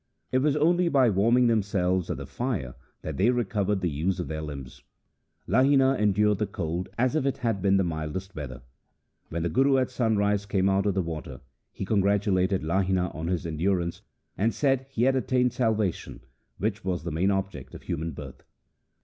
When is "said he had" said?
14.55-15.15